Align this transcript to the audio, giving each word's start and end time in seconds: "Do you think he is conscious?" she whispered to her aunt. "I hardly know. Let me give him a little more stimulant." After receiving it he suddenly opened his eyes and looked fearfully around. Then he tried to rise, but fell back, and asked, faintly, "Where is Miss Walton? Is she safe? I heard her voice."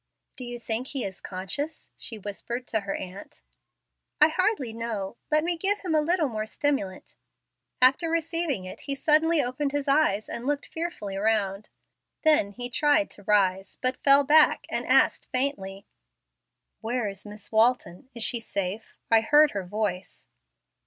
"Do 0.35 0.43
you 0.43 0.59
think 0.59 0.87
he 0.87 1.03
is 1.03 1.21
conscious?" 1.21 1.91
she 1.95 2.17
whispered 2.17 2.65
to 2.69 2.79
her 2.79 2.95
aunt. 2.95 3.43
"I 4.19 4.29
hardly 4.29 4.73
know. 4.73 5.15
Let 5.29 5.43
me 5.43 5.55
give 5.55 5.77
him 5.81 5.93
a 5.93 6.01
little 6.01 6.27
more 6.27 6.47
stimulant." 6.47 7.15
After 7.83 8.09
receiving 8.09 8.65
it 8.65 8.81
he 8.81 8.95
suddenly 8.95 9.43
opened 9.43 9.73
his 9.73 9.87
eyes 9.87 10.27
and 10.27 10.47
looked 10.47 10.65
fearfully 10.65 11.15
around. 11.15 11.69
Then 12.23 12.53
he 12.53 12.67
tried 12.67 13.11
to 13.11 13.23
rise, 13.25 13.77
but 13.79 14.01
fell 14.03 14.23
back, 14.23 14.65
and 14.69 14.87
asked, 14.87 15.29
faintly, 15.31 15.85
"Where 16.79 17.07
is 17.07 17.23
Miss 17.23 17.51
Walton? 17.51 18.09
Is 18.15 18.23
she 18.23 18.39
safe? 18.39 18.97
I 19.11 19.21
heard 19.21 19.51
her 19.51 19.65
voice." 19.67 20.27